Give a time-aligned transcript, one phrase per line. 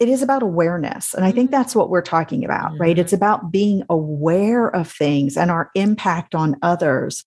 [0.00, 1.14] it is about awareness.
[1.14, 1.56] And I think Mm-hmm.
[1.56, 2.98] that's what we're talking about, right?
[2.98, 7.24] It's about being aware of things and our impact on others.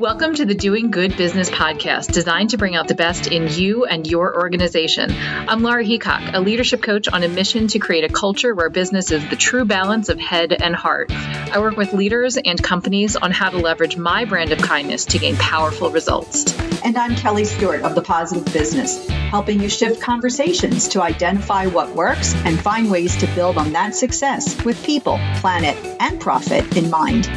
[0.00, 3.84] Welcome to the Doing Good Business podcast, designed to bring out the best in you
[3.84, 5.12] and your organization.
[5.12, 9.12] I'm Laura Heacock, a leadership coach on a mission to create a culture where business
[9.12, 11.12] is the true balance of head and heart.
[11.12, 15.18] I work with leaders and companies on how to leverage my brand of kindness to
[15.18, 16.52] gain powerful results.
[16.84, 21.94] And I'm Kelly Stewart of The Positive Business, helping you shift conversations to identify what
[21.94, 26.90] works and find ways to build on that success with people, planet, and profit in
[26.90, 27.28] mind.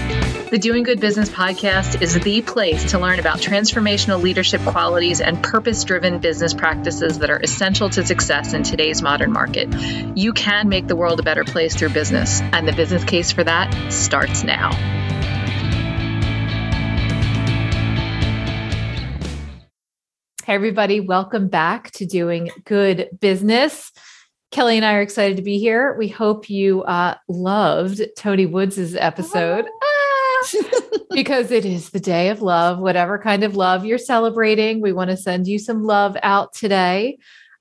[0.49, 5.43] The Doing Good Business podcast is the place to learn about transformational leadership qualities and
[5.43, 9.67] purpose driven business practices that are essential to success in today's modern market.
[10.15, 13.43] You can make the world a better place through business, and the business case for
[13.43, 14.71] that starts now.
[20.45, 23.91] Hey, everybody, welcome back to Doing Good Business.
[24.51, 25.93] Kelly and I are excited to be here.
[25.99, 29.65] We hope you uh, loved Tony Woods' episode.
[29.65, 29.96] Ah,
[31.11, 34.81] because it is the day of love, whatever kind of love you're celebrating.
[34.81, 37.17] We want to send you some love out today.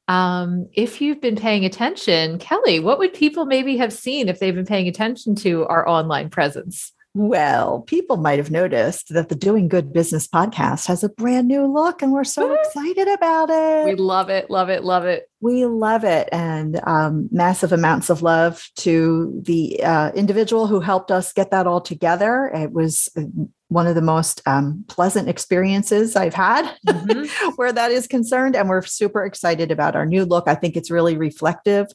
[0.08, 4.54] Um, if you've been paying attention, Kelly, what would people maybe have seen if they've
[4.54, 6.92] been paying attention to our online presence?
[7.18, 11.66] Well, people might have noticed that the Doing Good Business podcast has a brand new
[11.66, 12.54] look, and we're so Woo!
[12.56, 13.86] excited about it.
[13.86, 15.26] We love it, love it, love it.
[15.40, 16.28] We love it.
[16.30, 21.66] And um, massive amounts of love to the uh, individual who helped us get that
[21.66, 22.50] all together.
[22.54, 23.22] It was uh,
[23.68, 27.28] one of the most um, pleasant experiences I've had Mhm.
[27.56, 28.54] where that is concerned.
[28.54, 30.48] And we're super excited about our new look.
[30.48, 31.86] I think it's really reflective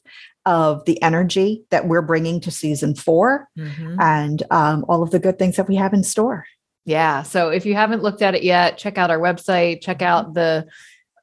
[0.46, 3.96] of the energy that we're bringing to season four Mhm.
[4.00, 6.44] and um, all of the good things that we have in store.
[6.84, 7.22] Yeah.
[7.22, 10.66] So if you haven't looked at it yet, check out our website, check out the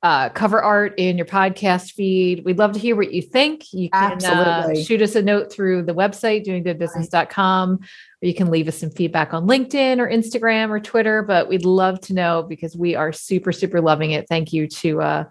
[0.01, 2.45] uh, cover art in your podcast feed.
[2.45, 3.65] We'd love to hear what you think.
[3.73, 8.69] You can uh, shoot us a note through the website, doinggoodbusiness.com, or you can leave
[8.69, 11.21] us some feedback on LinkedIn or Instagram or Twitter.
[11.23, 14.27] But we'd love to know because we are super, super loving it.
[14.29, 15.23] Thank you to uh,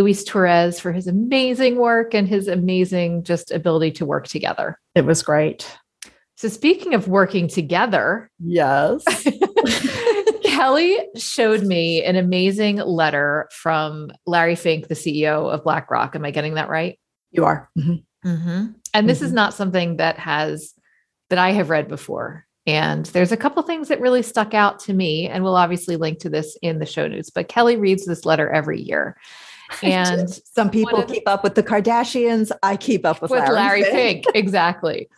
[0.00, 4.78] Luis Torres for his amazing work and his amazing just ability to work together.
[4.94, 5.70] It was great.
[6.36, 9.04] So, speaking of working together, Yes.
[10.44, 16.16] Kelly showed me an amazing letter from Larry Fink, the CEO of BlackRock.
[16.16, 16.98] Am I getting that right?
[17.32, 17.68] you are.
[17.78, 18.74] Mhm.
[18.92, 19.34] And this is Mhm.
[19.34, 20.74] not something that has
[21.28, 22.44] that I have read before.
[22.66, 26.18] And there's a couple things that really stuck out to me, and we'll obviously link
[26.20, 27.30] to this in the show notes.
[27.30, 29.16] But Kelly reads this letter every year,
[29.82, 32.50] and some people keep up with the Kardashians.
[32.62, 33.84] I keep up with, with Larry.
[33.84, 34.24] Fink.
[34.34, 35.08] Exactly.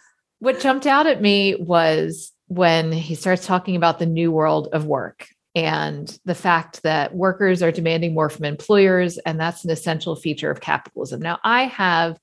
[0.41, 4.85] What jumped out at me was when he starts talking about the new world of
[4.85, 10.17] work and the fact that workers are demanding more from employers, and that's an essential
[10.17, 11.21] feature of capitalism.
[11.21, 12.19] Now, I have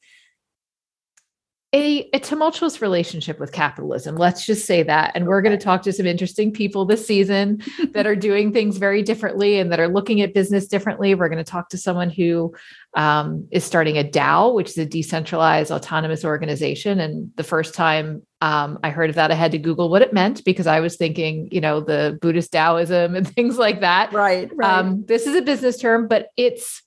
[1.72, 4.16] a, a tumultuous relationship with capitalism.
[4.16, 5.12] Let's just say that.
[5.14, 8.78] And we're going to talk to some interesting people this season that are doing things
[8.78, 11.14] very differently and that are looking at business differently.
[11.14, 12.56] We're going to talk to someone who
[12.96, 17.00] um, is starting a DAO, which is a decentralized autonomous organization.
[17.00, 20.12] And the first time um, I heard of that, I had to Google what it
[20.12, 24.12] meant because I was thinking, you know, the Buddhist Taoism and things like that.
[24.12, 24.80] Right, right.
[24.80, 26.82] Um, this is a business term, but it's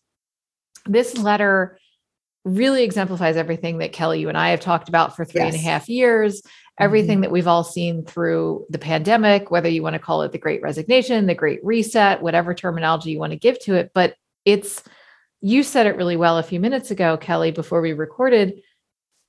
[0.87, 1.79] this letter
[2.45, 5.59] really exemplifies everything that Kelly, you and I have talked about for three and a
[5.59, 6.43] half years,
[6.81, 10.39] everything that we've all seen through the pandemic, whether you want to call it the
[10.39, 13.93] great resignation, the great reset, whatever terminology you want to give to it.
[13.95, 14.83] But it's,
[15.41, 18.61] you said it really well a few minutes ago, Kelly, before we recorded.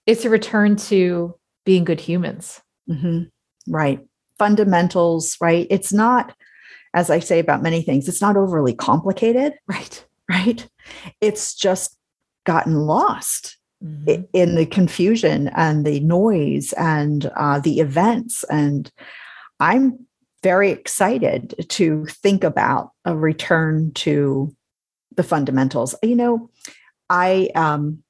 [0.07, 1.35] It's a return to
[1.65, 2.61] being good humans.
[2.89, 3.29] Mhm.
[3.67, 3.99] Right.
[4.39, 5.67] Fundamentals, right?
[5.69, 6.35] It's not,
[6.93, 10.05] as I say about many things, it's not overly complicated, Right.
[10.29, 10.67] right?
[11.21, 11.97] It's just
[12.45, 14.27] gotten lost Mhm.
[14.31, 18.45] in the confusion and the noise and uh, the events.
[18.45, 18.89] And
[19.59, 20.05] I'm
[20.41, 24.55] very excited to think about a return to
[25.15, 25.95] the fundamentals.
[26.01, 26.49] You know,
[27.09, 28.02] I um,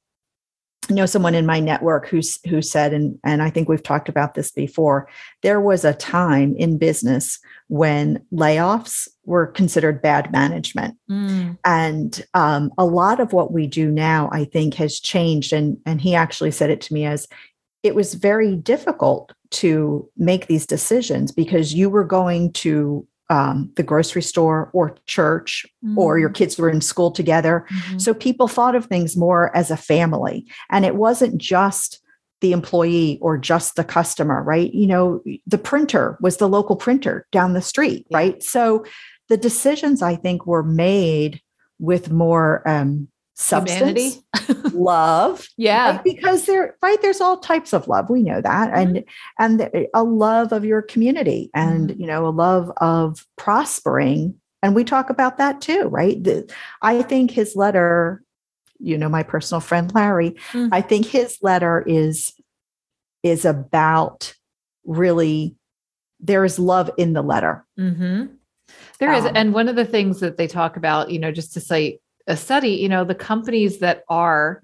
[0.90, 4.34] know someone in my network who's who said, and and I think we've talked about
[4.34, 5.08] this before.
[5.42, 7.38] There was a time in business
[7.68, 10.96] when layoffs were considered bad management.
[11.10, 11.58] Mm.
[11.64, 15.52] And um, a lot of what we do now, I think, has changed.
[15.52, 17.26] And, and he actually said it to me as
[17.82, 23.82] it was very difficult to make these decisions because you were going to um, the
[23.82, 25.64] grocery store or church,
[25.96, 27.64] or your kids were in school together.
[27.70, 28.00] Mhm.
[28.00, 30.46] So people thought of things more as a family.
[30.70, 32.00] And it wasn't just
[32.40, 34.72] the employee or just the customer, right?
[34.74, 38.18] You know, the printer was the local printer down the street, Yeah.
[38.18, 38.42] right?
[38.42, 38.84] So
[39.30, 41.40] the decisions I think were made
[41.78, 44.22] with more um, substance,
[44.72, 45.46] love.
[45.56, 45.92] Yeah.
[45.92, 46.04] Right?
[46.04, 48.10] Because there, right, there's all types of love.
[48.10, 48.72] We know that.
[48.72, 48.96] Mm-hmm.
[49.38, 52.00] And and a love of your community and mm-hmm.
[52.00, 54.34] you know, a love of prospering.
[54.62, 56.22] And we talk about that too, right?
[56.22, 56.50] The,
[56.80, 58.22] I think his letter,
[58.78, 60.72] you know, my personal friend Larry, mm-hmm.
[60.72, 62.32] I think his letter is
[63.22, 64.34] is about
[64.84, 65.56] really
[66.20, 67.66] there is love in the letter.
[67.78, 68.26] Mm-hmm.
[68.98, 71.52] There um, is, and one of the things that they talk about, you know, just
[71.54, 74.62] to cite a study, you know, the companies that are,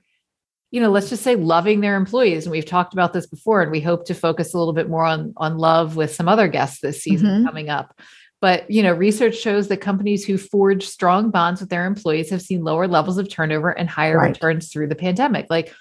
[0.71, 3.71] you know, let's just say loving their employees, and we've talked about this before, and
[3.71, 6.81] we hope to focus a little bit more on on love with some other guests
[6.81, 7.47] this season mm-hmm.
[7.47, 7.99] coming up.
[8.41, 12.41] But you know, research shows that companies who forge strong bonds with their employees have
[12.41, 14.29] seen lower levels of turnover and higher right.
[14.29, 15.47] returns through the pandemic.
[15.51, 15.75] Like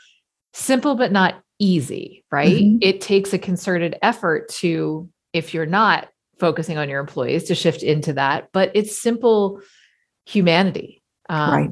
[0.53, 2.63] simple but not easy, right?
[2.63, 2.77] Mm-hmm.
[2.81, 6.09] It takes a concerted effort to, if you're not
[6.39, 8.49] focusing on your employees, to shift into that.
[8.53, 9.61] But it's simple
[10.25, 10.98] humanity.
[11.29, 11.69] Um, right.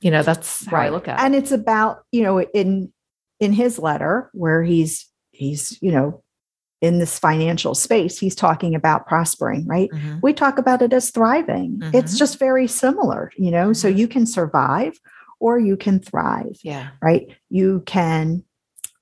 [0.00, 0.86] You know, that's how right.
[0.86, 1.24] I look at it.
[1.24, 2.92] And it's about, you know, in
[3.40, 6.22] in his letter where he's he's, you know,
[6.80, 9.90] in this financial space, he's talking about prospering, right?
[9.90, 10.18] Mm-hmm.
[10.22, 11.78] We talk about it as thriving.
[11.78, 11.96] Mm-hmm.
[11.96, 13.70] It's just very similar, you know.
[13.70, 13.72] Mm-hmm.
[13.74, 14.98] So you can survive
[15.40, 16.58] or you can thrive.
[16.62, 16.90] Yeah.
[17.02, 17.28] Right.
[17.50, 18.44] You can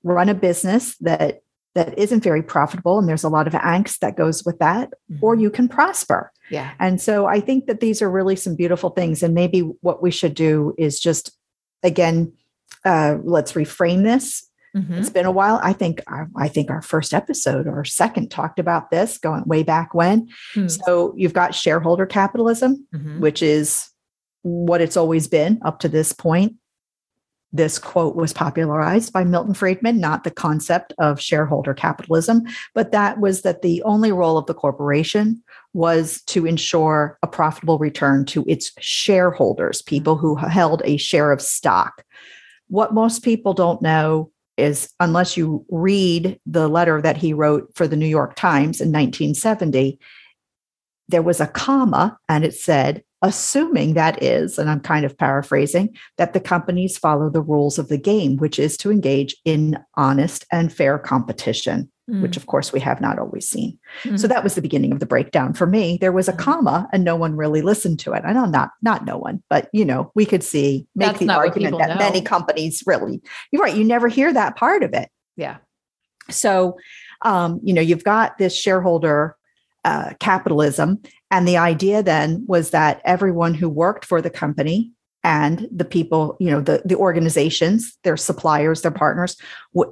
[0.03, 1.41] run a business that
[1.77, 5.23] that isn't very profitable and there's a lot of angst that goes with that mm-hmm.
[5.23, 8.89] or you can prosper yeah and so i think that these are really some beautiful
[8.89, 11.37] things and maybe what we should do is just
[11.83, 12.33] again
[12.83, 14.93] uh, let's reframe this mm-hmm.
[14.95, 18.57] it's been a while i think our, i think our first episode or second talked
[18.57, 20.67] about this going way back when mm-hmm.
[20.67, 23.19] so you've got shareholder capitalism mm-hmm.
[23.19, 23.87] which is
[24.41, 26.55] what it's always been up to this point
[27.57, 32.43] this quote was popularized by Milton Friedman, not the concept of shareholder capitalism,
[32.73, 35.43] but that was that the only role of the corporation
[35.73, 41.41] was to ensure a profitable return to its shareholders, people who held a share of
[41.41, 42.03] stock.
[42.69, 47.87] What most people don't know is, unless you read the letter that he wrote for
[47.87, 49.99] the New York Times in 1970,
[51.07, 55.95] there was a comma and it said, assuming that is, and I'm kind of paraphrasing,
[56.17, 60.45] that the companies follow the rules of the game, which is to engage in honest
[60.51, 62.21] and fair competition, mm.
[62.21, 63.79] which of course we have not always seen.
[64.03, 64.19] Mm.
[64.19, 65.97] So that was the beginning of the breakdown for me.
[65.99, 66.37] There was a mm.
[66.37, 68.23] comma and no one really listened to it.
[68.23, 71.33] I know not not no one, but you know, we could see make That's the
[71.33, 71.95] argument that know.
[71.95, 73.21] many companies really
[73.51, 75.09] you're right, you never hear that part of it.
[75.35, 75.57] Yeah.
[76.29, 76.77] So
[77.23, 79.35] um, you know, you've got this shareholder
[79.85, 81.01] uh, capitalism.
[81.31, 84.91] And the idea then was that everyone who worked for the company
[85.23, 89.35] and the people, you know, the, the organizations, their suppliers, their partners,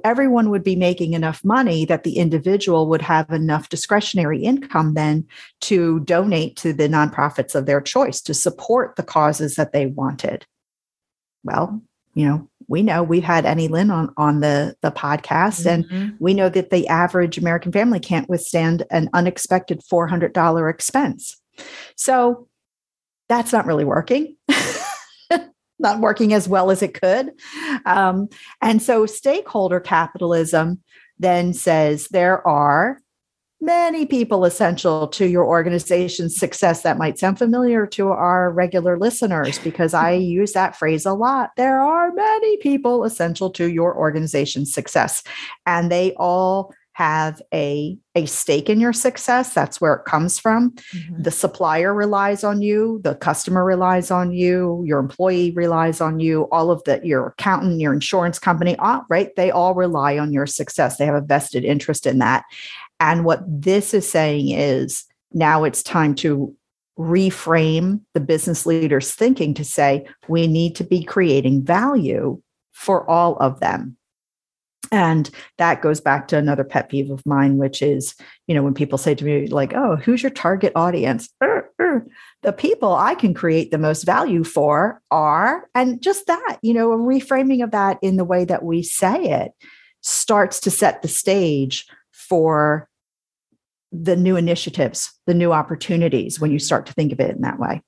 [0.04, 5.26] everyone would be making enough money that the individual would have enough discretionary income then
[5.60, 10.46] to donate to the nonprofits of their choice to support the causes that they wanted.
[11.44, 11.82] Well,
[12.14, 15.94] you know, we know we've had Annie Lynn on, on the, the podcast, mm-hmm.
[15.94, 21.40] and we know that the average American family can't withstand an unexpected $400 expense.
[21.96, 22.48] So
[23.28, 24.36] that's not really working.
[25.78, 27.32] not working as well as it could.
[27.84, 28.28] Um,
[28.62, 30.82] and so stakeholder capitalism
[31.18, 33.00] then says there are
[33.66, 36.82] many people essential to your organization's success.
[36.82, 41.50] That might sound familiar to our regular listeners because I use that phrase a lot.
[41.56, 45.22] There are many people essential to your organization's success,
[45.66, 49.52] and they all have a, a stake in your success.
[49.52, 50.70] That's where it comes from.
[50.70, 51.24] Mm-hmm.
[51.24, 56.44] The supplier relies on you, the customer relies on you, your employee relies on you,
[56.44, 59.28] all of the your accountant, your insurance company, all, right?
[59.36, 60.96] They all rely on your success.
[60.96, 62.44] They have a vested interest in that.
[63.00, 66.54] And what this is saying is now it's time to
[66.98, 72.40] reframe the business leaders' thinking to say we need to be creating value
[72.72, 73.96] for all of them.
[74.92, 78.14] And that goes back to another pet peeve of mine, which is,
[78.46, 81.28] you know, when people say to me, like, oh, who's your target audience?
[81.38, 86.92] The people I can create the most value for are, and just that, you know,
[86.92, 89.52] a reframing of that in the way that we say it
[90.02, 91.86] starts to set the stage
[92.28, 92.88] for
[93.92, 97.58] the new initiatives, the new opportunities when you start to think of it in that
[97.58, 97.82] way.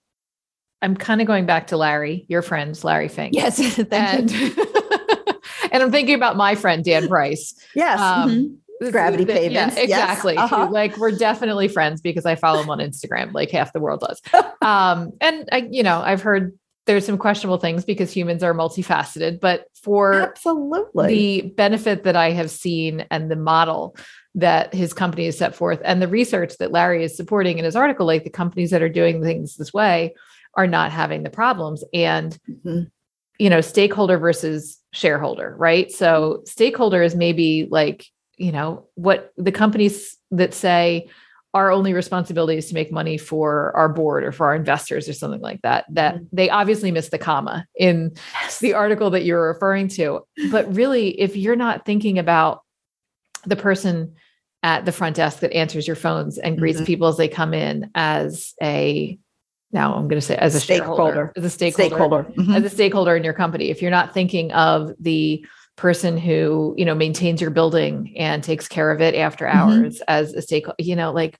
[0.81, 3.35] I'm kind of going back to Larry, your friend, Larry Fink.
[3.35, 3.59] Yes.
[3.79, 4.33] and,
[5.73, 7.55] and I'm thinking about my friend, Dan Price.
[7.75, 7.99] Yes.
[7.99, 8.91] Um, mm-hmm.
[8.91, 9.77] Gravity the, payments.
[9.77, 10.35] Yeah, exactly.
[10.35, 10.53] Yes.
[10.53, 10.69] Uh-huh.
[10.71, 14.23] Like we're definitely friends because I follow him on Instagram, like half the world does.
[14.63, 19.41] um, and I, you know, I've heard there's some questionable things because humans are multifaceted,
[19.41, 23.97] but for absolutely the benefit that I have seen and the model
[24.39, 27.75] that his company has set forth and the research that Larry is supporting in his
[27.75, 30.15] article, like the companies that are doing things this way
[30.55, 31.83] are not having the problems.
[31.93, 32.85] And mm-hmm.
[33.39, 35.91] you know, stakeholder versus shareholder, right?
[35.91, 41.09] So stakeholder is maybe like, you know, what the companies that say
[41.55, 45.15] our only responsibility is to make money for our board or for our investors or
[45.15, 45.87] something like that.
[45.91, 46.25] That mm-hmm.
[46.31, 48.61] they obviously missed the comma in yes.
[48.61, 50.21] the article that you're referring to.
[50.53, 52.63] But really, if you're not thinking about
[53.47, 54.15] the person
[54.63, 56.87] at the front desk that answers your phones and greets mm-hmm.
[56.87, 59.19] people as they come in as a
[59.71, 62.23] now I'm going to say as a stakeholder, as a stakeholder, stakeholder.
[62.25, 62.55] Mm-hmm.
[62.55, 63.69] as a stakeholder in your company.
[63.69, 65.45] If you're not thinking of the
[65.77, 69.59] person who you know maintains your building and takes care of it after mm-hmm.
[69.59, 70.05] hours mm-hmm.
[70.09, 71.39] as a stakeholder, you know, like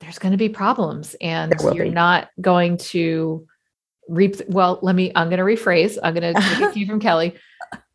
[0.00, 1.90] there's going to be problems, and you're be.
[1.90, 3.46] not going to
[4.08, 4.36] reap.
[4.48, 5.12] Well, let me.
[5.14, 5.98] I'm going to rephrase.
[6.02, 7.36] I'm going to take it from Kelly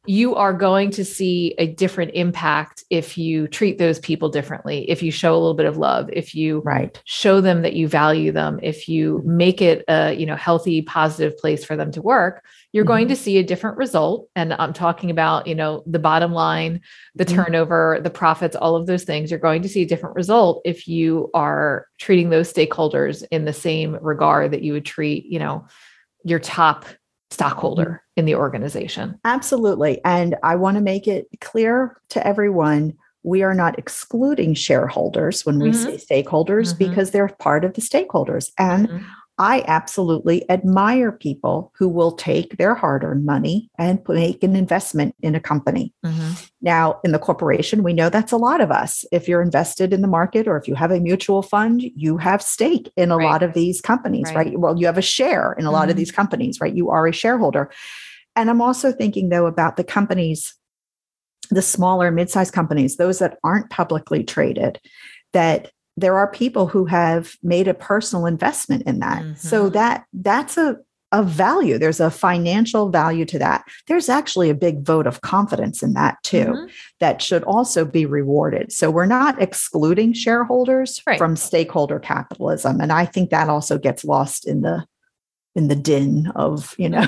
[0.06, 5.02] you are going to see a different impact if you treat those people differently if
[5.02, 8.32] you show a little bit of love if you right show them that you value
[8.32, 12.44] them if you make it a you know healthy positive place for them to work
[12.74, 12.90] you're mm-hmm.
[12.90, 16.82] going to see a different result and i'm talking about you know the bottom line
[17.16, 17.36] the mm-hmm.
[17.36, 20.86] turnover the profits all of those things you're going to see a different result if
[20.88, 25.66] you are treating those stakeholders in the same regard that you would treat you know
[26.26, 26.86] your top
[27.34, 29.20] stockholder in the organization.
[29.26, 30.00] Absolutely.
[30.06, 35.60] And I want to make it clear to everyone we are not excluding shareholders when
[35.60, 35.98] we mm-hmm.
[35.98, 36.90] say stakeholders mm-hmm.
[36.90, 38.52] because they're part of the stakeholders.
[38.58, 39.06] And mm-hmm.
[39.40, 45.16] I absolutely admire people who will take their hard earned money and make an investment
[45.22, 45.92] in a company.
[46.06, 46.34] Mm-hmm.
[46.62, 49.04] Now, in the corporation, we know that's a lot of us.
[49.12, 52.44] If you're invested in the market or if you have a mutual fund, you have
[52.44, 53.26] stake in a right.
[53.26, 54.36] lot of these companies, right.
[54.36, 54.60] right.
[54.60, 55.74] Well, you have a share in a mm-hmm.
[55.74, 55.98] lot of mm-hmm.
[55.98, 56.76] these companies, right?
[56.76, 57.72] You are a shareholder.
[58.36, 60.56] And I'm also thinking, though, about the companies,
[61.50, 64.80] the smaller, mid sized companies, those that aren't publicly traded,
[65.34, 69.36] that there are people who have made a personal investment in that mm-hmm.
[69.36, 70.78] so that that's a
[71.12, 75.84] a value there's a financial value to that there's actually a big vote of confidence
[75.84, 76.66] in that too mm-hmm.
[77.00, 81.20] that should also be rewarded so we're not excluding shareholders right.
[81.20, 84.84] from stakeholder capitalism and i think that also gets lost in the
[85.56, 87.06] in the din of you know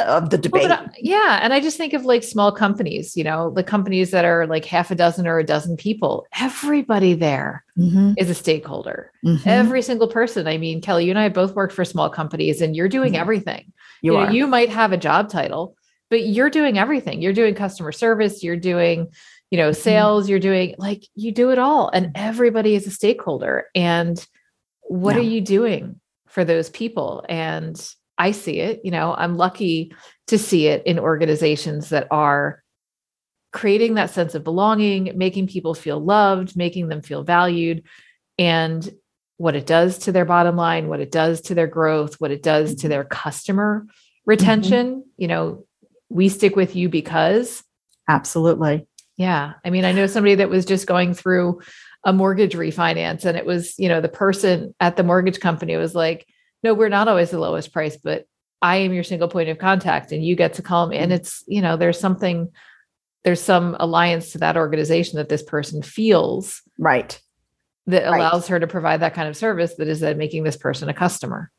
[0.00, 0.68] of the debate.
[0.68, 1.38] Well, yeah.
[1.42, 4.64] And I just think of like small companies, you know, the companies that are like
[4.64, 8.12] half a dozen or a dozen people, everybody there mm-hmm.
[8.16, 9.12] is a stakeholder.
[9.24, 9.48] Mm-hmm.
[9.48, 10.46] Every single person.
[10.46, 13.20] I mean, Kelly, you and I both worked for small companies and you're doing mm-hmm.
[13.20, 13.72] everything.
[14.02, 15.76] You, you, know, you might have a job title,
[16.10, 17.20] but you're doing everything.
[17.20, 19.08] You're doing customer service, you're doing,
[19.50, 19.80] you know, mm-hmm.
[19.80, 21.88] sales, you're doing like you do it all.
[21.88, 23.66] And everybody is a stakeholder.
[23.74, 24.24] And
[24.82, 25.20] what yeah.
[25.20, 27.24] are you doing for those people?
[27.28, 27.78] And
[28.18, 28.80] I see it.
[28.84, 29.94] You know, I'm lucky
[30.26, 32.62] to see it in organizations that are
[33.52, 37.84] creating that sense of belonging, making people feel loved, making them feel valued,
[38.38, 38.90] and
[39.38, 42.42] what it does to their bottom line, what it does to their growth, what it
[42.42, 43.86] does to their customer
[44.26, 44.86] retention.
[44.96, 45.08] Mm-hmm.
[45.16, 45.64] You know,
[46.08, 47.62] we stick with you because.
[48.08, 48.86] Absolutely.
[49.16, 49.54] Yeah.
[49.64, 51.60] I mean, I know somebody that was just going through
[52.04, 55.94] a mortgage refinance and it was, you know, the person at the mortgage company was
[55.94, 56.26] like,
[56.62, 58.26] no, we're not always the lowest price, but
[58.60, 60.96] I am your single point of contact and you get to call me.
[60.96, 62.48] And it's, you know, there's something,
[63.24, 66.62] there's some alliance to that organization that this person feels.
[66.78, 67.20] Right.
[67.86, 68.18] That right.
[68.18, 70.94] allows her to provide that kind of service that is then making this person a
[70.94, 71.50] customer.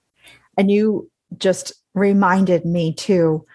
[0.57, 3.45] And you just reminded me too.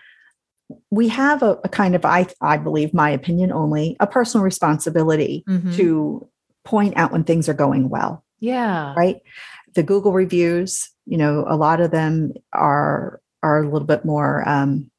[0.91, 5.45] We have a, a kind of, I, I believe, my opinion only, a personal responsibility
[5.47, 5.73] mm-hmm.
[5.73, 6.27] to
[6.65, 8.25] point out when things are going well.
[8.41, 8.95] Yeah.
[8.97, 9.21] Right.
[9.75, 14.49] The Google reviews, you know a lot of them are are a little bit more
[14.49, 14.91] um,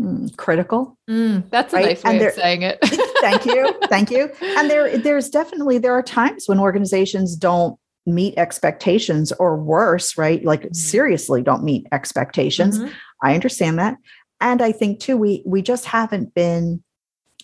[0.00, 0.98] mm, critical.
[1.08, 1.86] Mm, that's a right?
[1.86, 2.78] nice way of saying it.
[3.20, 4.30] thank you, thank you.
[4.42, 10.44] And there, there's definitely there are times when organizations don't meet expectations, or worse, right?
[10.44, 10.74] Like mm-hmm.
[10.74, 12.78] seriously, don't meet expectations.
[12.78, 12.92] Mm-hmm.
[13.22, 13.96] I understand that,
[14.40, 16.82] and I think too we we just haven't been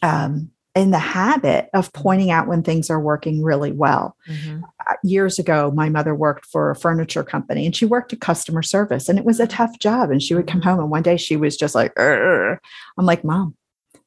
[0.02, 4.14] um, in the habit of pointing out when things are working really well.
[4.28, 4.62] Mm-hmm.
[4.86, 8.62] Uh, years ago, my mother worked for a furniture company and she worked at customer
[8.62, 10.10] service, and it was a tough job.
[10.10, 10.70] And she would come mm-hmm.
[10.70, 12.58] home, and one day she was just like, Urgh.
[12.98, 13.56] I'm like, Mom,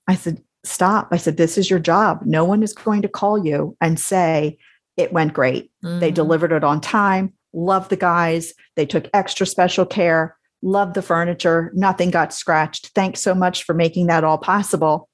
[0.08, 1.10] I said, stop.
[1.12, 2.22] I said, this is your job.
[2.24, 4.58] No one is going to call you and say,
[4.96, 5.72] it went great.
[5.84, 6.00] Mm-hmm.
[6.00, 7.34] They delivered it on time.
[7.52, 8.54] Love the guys.
[8.76, 10.38] They took extra special care.
[10.62, 11.72] Love the furniture.
[11.74, 12.90] Nothing got scratched.
[12.90, 15.10] Thanks so much for making that all possible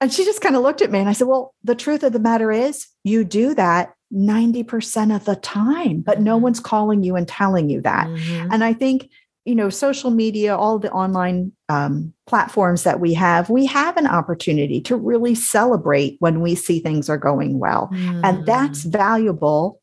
[0.00, 2.12] and she just kind of looked at me and I said, Well, the truth of
[2.12, 6.44] the matter is, you do that 90% of the time, but no mm-hmm.
[6.44, 8.06] one's calling you and telling you that.
[8.06, 8.52] Mm-hmm.
[8.52, 9.10] And I think,
[9.44, 14.06] you know, social media, all the online um, platforms that we have, we have an
[14.06, 17.90] opportunity to really celebrate when we see things are going well.
[17.92, 18.20] Mm-hmm.
[18.24, 18.92] And that's mm.
[18.92, 19.80] valuable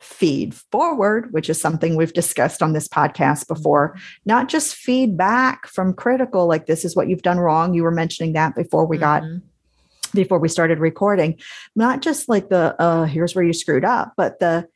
[0.00, 4.00] feed forward, which is something we've discussed on this podcast before, Mm-hmm.
[4.26, 7.74] not just feedback from critical, like this is what you've done wrong.
[7.74, 9.42] You were mentioning that before we got Mhm.
[10.16, 11.38] Before we started recording,
[11.76, 14.66] not just like the uh here's where you screwed up, but the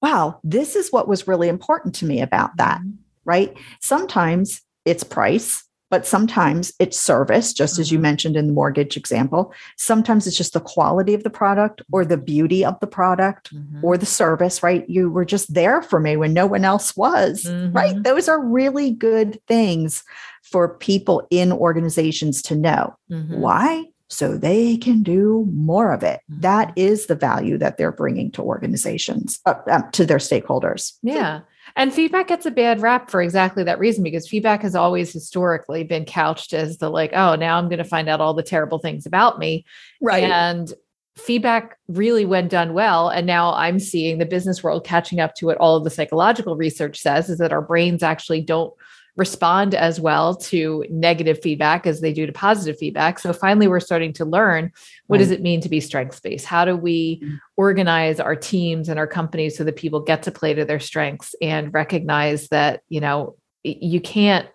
[0.00, 2.94] wow, this is what was really important to me about that, Mhm.
[3.24, 3.56] right?
[3.80, 8.02] Sometimes it's price, but sometimes it's service, just as you Mhm.
[8.02, 9.52] mentioned in the mortgage example.
[9.76, 13.84] Sometimes it's just the quality of the product or the beauty of the product Mhm.
[13.84, 14.88] or the service, right?
[14.88, 17.94] You were just there for me when no one else was, right?
[17.96, 18.02] Mhm.
[18.04, 20.02] Those are really good things
[20.42, 22.96] for people in organizations to know.
[23.10, 23.38] Mhm.
[23.38, 23.84] Why?
[24.12, 26.20] So they can do more of it.
[26.30, 26.40] Mhm.
[26.42, 30.92] That is the value that they're bringing to organizations, uh, uh, to their stakeholders.
[31.02, 31.40] Yeah.
[31.76, 35.84] And feedback gets a bad rap for exactly that reason because feedback has always historically
[35.84, 38.78] been couched as the like, oh, now I'm going to find out all the terrible
[38.78, 39.64] things about me.
[40.02, 40.24] Right.
[40.24, 40.72] And
[41.16, 45.46] feedback really, when done well, and now I'm seeing the business world catching up to
[45.46, 48.74] what all of the psychological research says is that our brains actually don't
[49.16, 53.18] respond as well to negative feedback as they do to positive feedback.
[53.18, 54.72] So finally, we're starting to learn
[55.06, 56.46] what does it mean to be strengths based?
[56.46, 57.22] How do we
[57.56, 61.34] organize our teams and our companies so that people get to play to their strengths
[61.42, 64.48] and recognize that, you know, you can't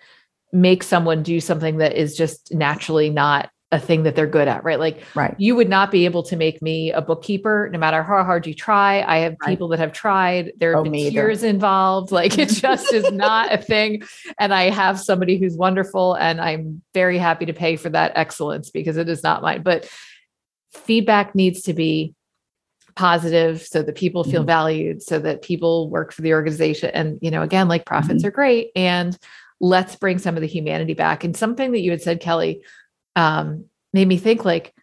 [0.51, 4.63] make someone do something that is just naturally not a thing that they're good at,
[4.63, 4.79] right?
[4.79, 5.35] Like Right.
[5.37, 8.53] you would not be able to make me a bookkeeper no matter how hard you
[8.53, 9.01] try.
[9.05, 9.49] I have Right.
[9.49, 10.53] people that have tried.
[10.57, 11.11] There have Oh, been me either.
[11.27, 12.11] tears involved.
[12.13, 14.03] Like it just is not a thing.
[14.39, 18.69] And I have somebody who's wonderful and I'm very happy to pay for that excellence
[18.69, 19.63] because it is not mine.
[19.63, 19.89] But
[20.73, 22.13] feedback needs to be
[22.95, 24.47] positive so that people feel Mhm.
[24.47, 26.89] valued, so that people work for the organization.
[26.93, 28.27] And, you know, again, like profits Mm-hmm.
[28.27, 28.71] are great.
[28.77, 29.17] And
[29.59, 31.23] let's bring some of the humanity back.
[31.23, 32.61] And something that you had said, Kelly,
[33.17, 34.73] um, made me think like,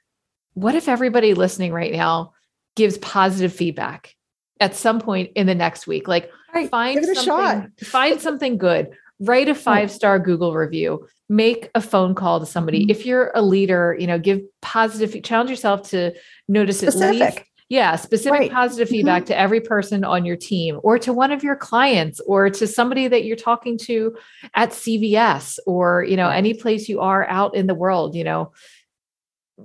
[0.54, 2.32] what if everybody listening right now
[2.76, 4.14] gives positive feedback
[4.60, 6.06] at some point in the next week?
[6.08, 6.70] Like Right.
[6.70, 7.86] find Give it a something, shot.
[7.88, 12.86] find something good, write a five star Google review, make a phone call to somebody.
[12.86, 12.90] Mhm.
[12.90, 16.12] If you're a leader, you know, give positive, challenge yourself to
[16.48, 17.46] notice at least Specific.
[17.68, 18.52] Yeah, specific Right.
[18.52, 22.50] positive feedback to every person on your team or to one of your clients or
[22.50, 24.14] to somebody that you're talking to
[24.54, 28.52] at CVS or, you know, any place you are out in the world, you know.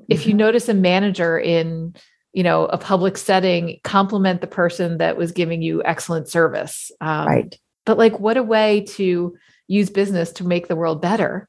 [0.07, 0.37] If you Mhm.
[0.37, 1.93] notice a manager in,
[2.33, 6.91] you know, a public setting, compliment the person that was giving you excellent service.
[7.01, 7.59] Um, Right.
[7.85, 9.35] But like, what a way to
[9.67, 11.47] use business to make the world better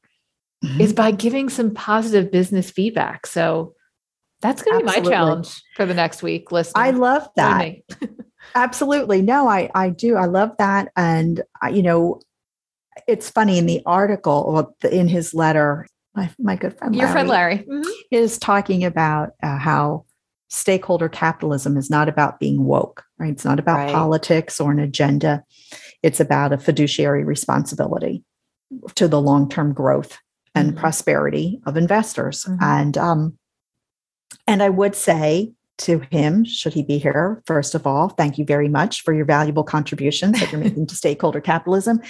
[0.63, 0.81] Mhm.
[0.81, 3.27] is by giving some positive business feedback.
[3.27, 3.75] So
[4.41, 6.51] that's going to be my challenge for the next week.
[6.51, 7.75] Listen, I love that.
[8.55, 9.21] Absolutely.
[9.21, 10.15] No, I I do.
[10.15, 10.91] I love that.
[10.95, 12.19] And I, you know,
[13.07, 17.65] it's funny in the article in his letter, my my good friend Your friend Larry
[17.69, 17.83] Larry.
[17.83, 17.91] Mhm.
[18.11, 20.05] is talking about uh, how
[20.49, 23.31] stakeholder capitalism is not about being woke, right?
[23.31, 23.91] It's not about Right.
[23.93, 25.43] politics or an agenda.
[26.03, 28.25] It's about a fiduciary responsibility
[28.95, 30.17] to the long-term growth
[30.53, 30.77] and Mhm.
[30.77, 32.43] prosperity of investors.
[32.43, 32.57] Mhm.
[32.61, 33.37] And um,
[34.47, 38.45] and I would say to him, should he be here, first of all, thank you
[38.45, 42.01] very much for your valuable contributions that you're making to stakeholder capitalism.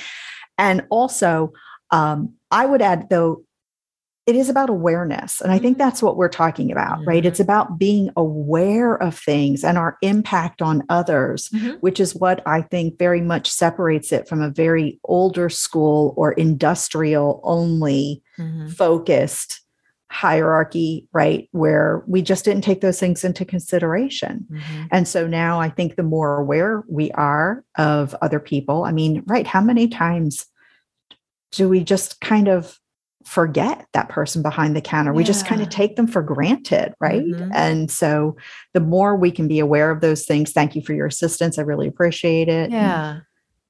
[0.57, 1.53] And also,
[1.91, 3.43] um, I would add, though,
[4.27, 5.41] it is about awareness.
[5.41, 5.79] And I think Mhm.
[5.79, 7.25] that's what we're talking about, right?
[7.25, 11.79] It's about being aware of things and our impact on others, Mhm.
[11.81, 16.33] which is what I think very much separates it from a very older school or
[16.33, 18.71] industrial only Mhm.
[18.71, 19.60] focused
[20.11, 21.47] hierarchy, right?
[21.51, 24.45] Where we just didn't take those things into consideration.
[24.51, 24.87] Mhm.
[24.91, 29.23] And so now I think the more aware we are of other people, I mean,
[29.25, 30.45] right, how many times
[31.53, 32.77] do we just kind of
[33.23, 35.13] forget that person behind the counter?
[35.13, 37.23] We just kind of take them for granted, right?
[37.23, 37.51] Mhm.
[37.53, 38.35] And so
[38.73, 41.57] the more we can be aware of those things, thank you for your assistance.
[41.57, 42.65] I really appreciate it.
[42.65, 43.19] And Yeah.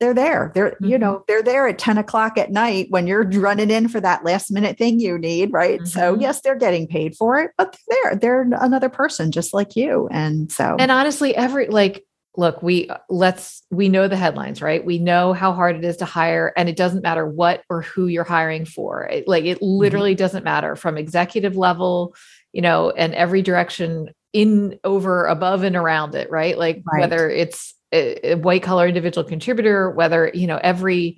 [0.02, 0.52] They're there.
[0.56, 1.00] They're, you Mhm.
[1.00, 4.52] know, they're there at 10 o'clock at night when you're running in for that last
[4.52, 5.88] minute thing you need, right?
[5.88, 6.22] So Mhm.
[6.22, 8.16] yes, they're getting paid for it, but they're there.
[8.16, 10.10] They're another person just like you.
[10.12, 12.04] And so And honestly, every like,
[12.36, 14.84] look, we let's we know the headlines, right?
[14.84, 18.08] We know how hard it is to hire, and it doesn't matter what or who
[18.08, 19.04] you're hiring for.
[19.04, 22.16] It, like it literally doesn't matter from executive level,
[22.54, 26.58] you know, and every direction in, over, above, and around it, right?
[26.58, 27.02] Like Right.
[27.02, 31.18] whether it's a, a white collar individual contributor, whether you know every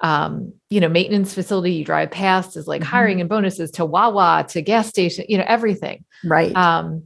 [0.00, 2.86] um, you know, maintenance facility you drive past is like Mhm.
[2.86, 6.04] hiring and bonuses to Wawa to gas station, you know, everything.
[6.24, 6.54] right.
[6.54, 7.04] Um,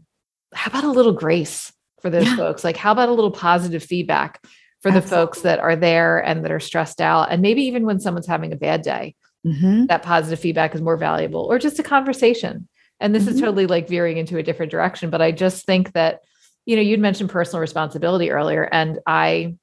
[0.53, 1.73] how about a little grace
[2.03, 2.37] for those Yeah.
[2.37, 2.63] folks?
[2.65, 4.45] Like, how about a little positive feedback
[4.83, 7.29] for the folks that are there and that are stressed out?
[7.33, 9.15] And maybe even when someone's having a bad day,
[9.47, 9.89] Mhm.
[9.89, 12.69] that positive feedback is more valuable or just a conversation.
[13.01, 13.41] And this is Mhm.
[13.41, 15.09] totally like veering into a different direction.
[15.09, 16.21] But I just think that,
[16.65, 18.63] you know, you'd mentioned personal responsibility earlier.
[18.71, 19.57] And I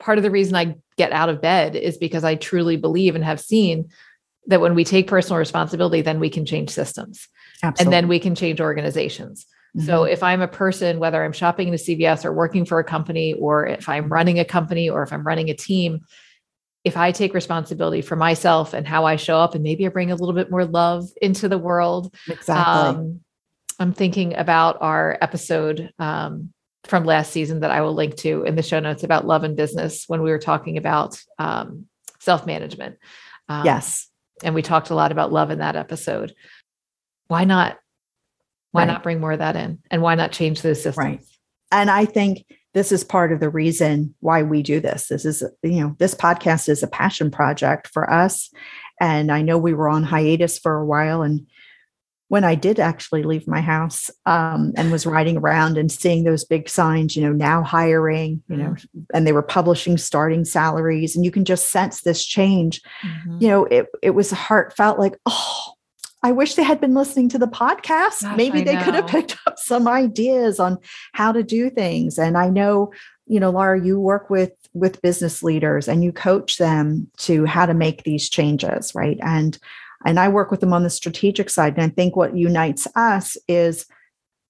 [0.00, 3.24] part of the reason I get out of bed is because I truly believe and
[3.24, 3.88] have seen
[4.46, 7.28] that when we take personal responsibility, then we can change systems
[7.62, 7.84] Absolutely.
[7.84, 9.46] and then we can change organizations.
[9.76, 9.86] Mm-hmm.
[9.86, 12.84] So if I'm a person, whether I'm shopping in a CVS or working for a
[12.84, 16.00] company, or if I'm running a company or if I'm running a team,
[16.84, 20.10] if I take responsibility for myself and how I show up, and maybe I bring
[20.10, 22.12] a little bit more love into the world.
[22.28, 22.64] Exactly.
[22.64, 23.20] Um,
[23.82, 26.52] I'm thinking about our episode um,
[26.84, 29.56] from last season that I will link to in the show notes about love and
[29.56, 31.86] business when we were talking about um,
[32.20, 32.96] self management.
[33.48, 34.08] Um, yes.
[34.44, 36.32] And we talked a lot about love in that episode.
[37.26, 37.76] Why not?
[38.70, 38.86] Why right.
[38.86, 39.80] not bring more of that in?
[39.90, 40.96] And why not change those systems?
[40.96, 41.20] Right.
[41.72, 45.08] And I think this is part of the reason why we do this.
[45.08, 48.48] This is, you know, this podcast is a passion project for us.
[49.00, 51.48] And I know we were on hiatus for a while and
[52.32, 56.46] when I did actually leave my house um, and was riding around and seeing those
[56.46, 59.00] big signs, you know, now hiring, you know, mm-hmm.
[59.12, 62.80] and they were publishing starting salaries, and you can just sense this change.
[63.04, 63.36] Mm-hmm.
[63.38, 65.74] You know, it it was heartfelt, like, oh,
[66.22, 68.22] I wish they had been listening to the podcast.
[68.22, 68.84] Gosh, Maybe I they know.
[68.84, 70.78] could have picked up some ideas on
[71.12, 72.18] how to do things.
[72.18, 72.94] And I know,
[73.26, 77.66] you know, Laura, you work with with business leaders and you coach them to how
[77.66, 79.18] to make these changes, right?
[79.20, 79.58] And
[80.04, 81.74] and I work with them on the strategic side.
[81.74, 83.86] And I think what unites us is,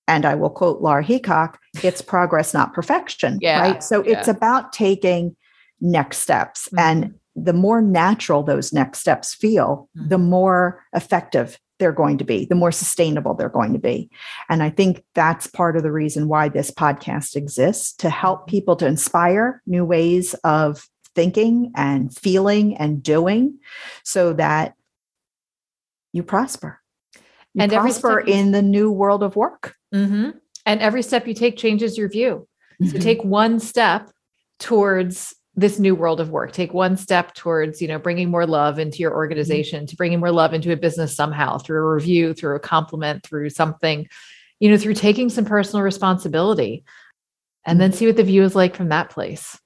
[0.09, 3.39] and I will quote Laura Heacock, it's progress, not perfection.
[3.41, 3.83] Yeah, right.
[3.83, 4.19] So yeah.
[4.19, 5.37] it's about taking
[5.81, 6.69] next steps.
[6.69, 6.79] Mm-hmm.
[6.79, 10.09] And the more natural those next steps feel, mm-hmm.
[10.09, 14.09] the more effective they're going to be, the more sustainable they're going to be.
[14.49, 18.51] And I think that's part of the reason why this podcast exists to help mm-hmm.
[18.51, 23.59] people to inspire new ways of thinking and feeling and doing
[24.05, 24.75] so that
[26.13, 26.81] you prosper.
[27.55, 29.75] You and prosper in the new world of work.
[29.95, 30.31] Mm-hmm.
[30.65, 32.49] And every step you take changes your view.
[32.81, 32.93] Mm-hmm.
[32.93, 34.11] So take one step
[34.59, 36.53] towards this new world of work.
[36.53, 39.87] Take one step towards, you know, bringing more love into your organization, mm-hmm.
[39.87, 43.51] to bringing more love into a business somehow through a review, through a compliment, through
[43.51, 44.07] something,
[44.61, 46.85] you know, through taking some personal responsibility
[47.67, 47.99] and then mm-hmm.
[47.99, 49.61] see what the view is like from that place.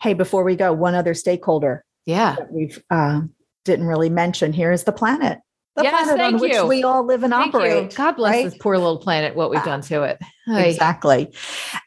[0.00, 1.84] Hey, before we go, one other stakeholder.
[2.06, 2.36] Yeah.
[2.50, 3.20] we've uh,
[3.66, 5.40] didn't really mention here is the planet
[5.78, 7.92] the yes, planet on which we all live and thank operate.
[7.92, 7.96] You.
[7.96, 8.44] God bless right?
[8.44, 10.18] this poor little planet, what we've done to it.
[10.48, 11.32] Exactly.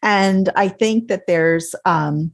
[0.01, 2.33] And I think that there's um,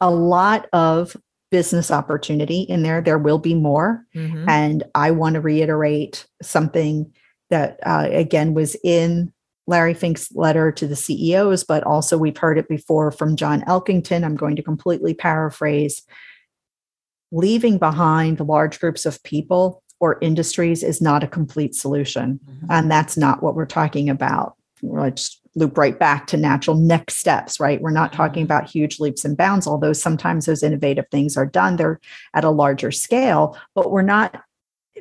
[0.00, 1.16] a lot of
[1.50, 3.00] business opportunity in there.
[3.00, 4.04] There will be more.
[4.14, 4.48] Mm-hmm.
[4.48, 7.12] And I want to reiterate something
[7.50, 9.32] that, uh, again, was in
[9.66, 14.24] Larry Fink's letter to the CEOs, but also we've heard it before from John Elkington.
[14.24, 16.02] I'm going to completely paraphrase
[17.30, 22.40] leaving behind large groups of people or industries is not a complete solution.
[22.44, 22.66] Mm-hmm.
[22.70, 24.54] And that's not what we're talking about.
[24.82, 27.80] Let's loop right back to natural next steps, right?
[27.80, 28.52] We're not talking mm-hmm.
[28.52, 32.00] about huge leaps and bounds, although sometimes those innovative things are done, they're
[32.34, 34.42] at a larger scale, but we're not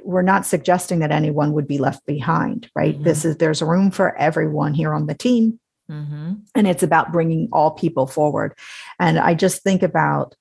[0.04, 3.04] we're not suggesting that anyone would be left behind right mm-hmm.
[3.04, 6.34] this is there's room for everyone here on the team mm-hmm.
[6.54, 8.54] and it's about bringing all people forward
[9.00, 10.36] and i just think about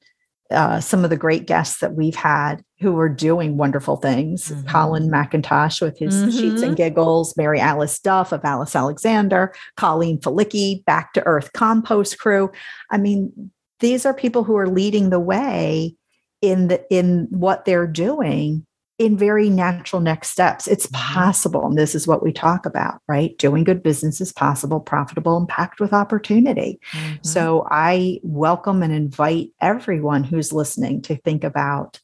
[0.50, 4.50] uh, some of the great guests that we've had who are doing wonderful things.
[4.50, 4.68] Mm-hmm.
[4.68, 6.30] Colin McIntosh with his mm-hmm.
[6.30, 12.18] Sheets and Giggles, Mary Alice Duff of Alice Alexander, Colleen Falicki, Back to Earth Compost
[12.18, 12.50] Crew.
[12.90, 15.94] I mean, these are people who are leading the way
[16.42, 18.66] in the in what they're doing
[18.98, 20.66] in very natural next steps.
[20.66, 21.14] It's mm-hmm.
[21.14, 21.66] possible.
[21.66, 23.36] And this is what we talk about, right?
[23.38, 26.80] Doing good business is possible, profitable, and packed with opportunity.
[26.92, 27.16] Mm-hmm.
[27.22, 32.00] So I welcome and invite everyone who's listening to think about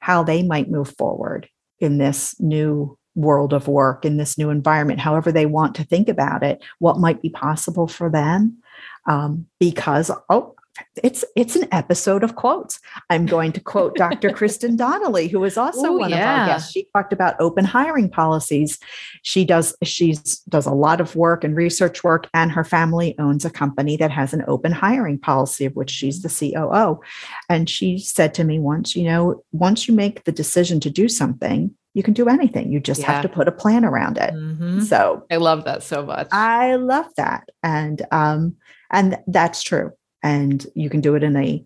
[0.00, 5.00] how they might move forward in this new world of work, in this new environment,
[5.00, 8.58] however they want to think about it, what might be possible for them.
[9.06, 10.54] Um, because, oh,
[11.02, 12.80] it's it's an episode of quotes.
[13.10, 14.30] I'm going to quote Dr.
[14.34, 16.16] Kristen Donnelly, who is also Ooh, one yeah.
[16.16, 16.72] of our guests.
[16.72, 18.78] She talked about open hiring policies.
[19.22, 23.44] She does she's does a lot of work and research work, and her family owns
[23.44, 27.00] a company that has an open hiring policy of which she's the COO.
[27.48, 31.08] And she said to me once, you know, once you make the decision to do
[31.08, 32.72] something, you can do anything.
[32.72, 33.12] You just yeah.
[33.12, 34.34] have to put a plan around it.
[34.34, 34.80] Mm-hmm.
[34.80, 36.28] So I love that so much.
[36.32, 37.50] I love that.
[37.62, 38.56] And um,
[38.90, 39.92] and that's true
[40.24, 41.64] and you can do it in a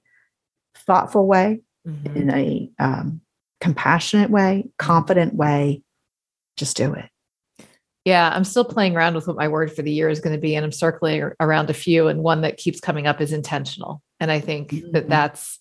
[0.76, 2.16] thoughtful way mm-hmm.
[2.16, 3.22] in a um,
[3.60, 5.82] compassionate way confident way
[6.56, 7.08] just do it
[8.04, 10.40] yeah i'm still playing around with what my word for the year is going to
[10.40, 14.02] be and i'm circling around a few and one that keeps coming up is intentional
[14.20, 14.92] and i think mm-hmm.
[14.92, 15.58] that that's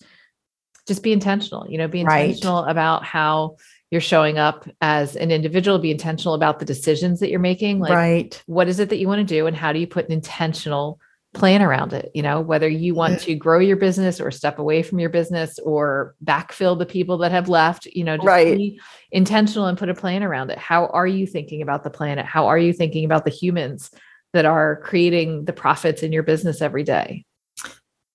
[0.87, 2.71] just be intentional you know be intentional right.
[2.71, 3.55] about how
[3.89, 7.91] you're showing up as an individual be intentional about the decisions that you're making like
[7.91, 10.11] right what is it that you want to do and how do you put an
[10.11, 10.99] intentional
[11.37, 14.81] plan around it you know whether you want to grow your business or step away
[14.83, 18.57] from your business or backfill the people that have left you know just Right.
[18.57, 18.79] be
[19.11, 20.57] intentional and put a plan around it.
[20.57, 22.25] How are you thinking about the planet?
[22.25, 23.89] How are you thinking about the humans
[24.33, 27.23] that are creating the profits in your business every day?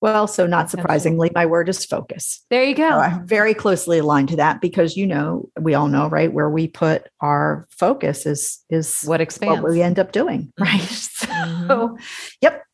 [0.02, 2.44] Well, so not surprisingly, my word is focus.
[2.50, 2.88] there you go.
[2.90, 6.50] So I'm very closely aligned to that because you know we all know right where
[6.50, 10.80] we put our focus is is what expands what we end up doing, right?
[11.22, 12.00] So, Mhm.
[12.40, 12.64] yep,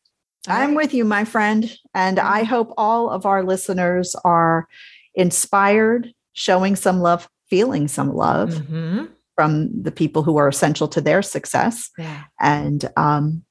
[0.47, 4.67] I'm with you, my friend, and I hope all of our listeners are
[5.15, 9.09] inspired, showing some love, feeling some love Mhm.
[9.35, 13.43] from the people who are essential to their success, yeah and um,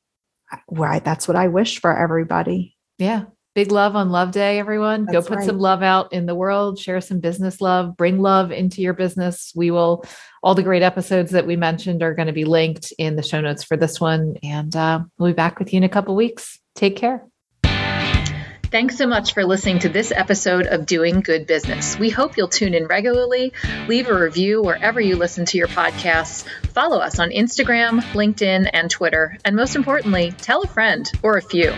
[0.70, 2.76] right, that's what I wish for everybody.
[2.98, 3.24] Yeah.
[3.54, 5.04] Big love on Love Day, everyone.
[5.04, 5.46] Go put right.
[5.46, 9.52] some love out in the world, share some business love, bring love into your business.
[9.56, 10.04] We will,
[10.44, 13.40] all the great episodes that we mentioned are going to be linked in the show
[13.40, 14.36] notes for this one.
[14.44, 16.58] And uh, we'll be back with you in a couple weeks.
[16.78, 17.24] Take care.
[18.70, 21.98] Thanks so much for listening to this episode of Doing Good Business.
[21.98, 23.52] We hope you'll tune in regularly,
[23.88, 28.88] leave a review wherever you listen to your podcasts, follow us on Instagram, LinkedIn, and
[28.88, 31.72] Twitter, and most importantly, tell a friend or a few.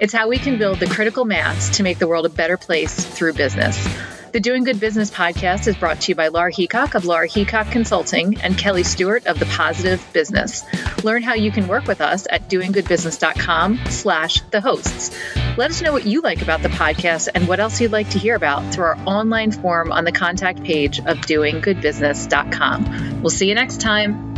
[0.00, 3.04] It's how we can build the critical mass to make the world a better place
[3.04, 3.86] through business.
[4.32, 7.72] The Doing Good Business podcast is brought to you by Laura Heacock of Laura Heacock
[7.72, 10.64] Consulting and Kelly Stewart of The Positive Business.
[11.02, 15.10] Learn how you can work with us at doinggoodbusiness.com slash the hosts.
[15.56, 18.20] Let us know what you like about the podcast and what else you'd like to
[18.20, 23.22] hear about through our online form on the contact page of doinggoodbusiness.com.
[23.22, 24.29] We'll see you next time.